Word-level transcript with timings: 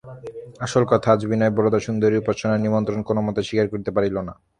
আসল 0.65 0.83
কথা, 0.91 1.07
আজ 1.15 1.21
বিনয় 1.31 1.53
বরদাসুন্দরীর 1.55 2.21
উপাসনার 2.23 2.63
নিমন্ত্রণ 2.65 2.99
কোনোমতে 3.09 3.41
স্বীকার 3.47 3.67
করিতে 3.71 3.91
পারিল 3.95 4.15
না। 4.27 4.33